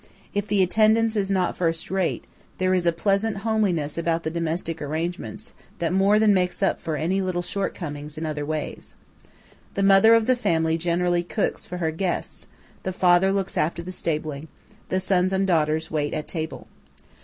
If 0.33 0.47
the 0.47 0.63
attendance 0.63 1.15
is 1.15 1.29
not 1.29 1.55
first 1.55 1.91
rate, 1.91 2.25
there 2.57 2.73
is 2.73 2.87
a 2.87 2.91
pleasant 2.91 3.37
homeliness 3.45 3.99
about 3.99 4.23
the 4.23 4.31
domestic 4.31 4.81
arrangements 4.81 5.53
that 5.77 5.93
more 5.93 6.17
than 6.17 6.33
makes 6.33 6.63
up 6.63 6.81
for 6.81 6.95
any 6.95 7.21
little 7.21 7.43
shortcomings 7.43 8.17
in 8.17 8.25
other 8.25 8.43
ways. 8.43 8.95
The 9.75 9.83
mother 9.83 10.15
of 10.15 10.25
the 10.25 10.35
family 10.35 10.75
generally 10.75 11.21
cooks 11.21 11.67
for 11.67 11.77
her 11.77 11.91
guests; 11.91 12.47
the 12.81 12.91
father 12.93 13.31
looks 13.31 13.59
after 13.59 13.83
the 13.83 13.91
stabling; 13.91 14.47
the 14.89 14.99
sons 14.99 15.31
and 15.31 15.45
daughters 15.45 15.91
wait 15.91 16.15
at 16.15 16.27
table. 16.27 16.67